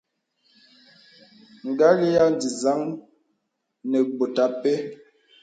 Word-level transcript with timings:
Gə̀l 1.79 1.99
ya 2.15 2.25
dìsaŋ 2.39 2.79
nə 3.89 3.97
bòt 4.17 4.35
a 4.45 4.47
pɛ. 4.61 4.73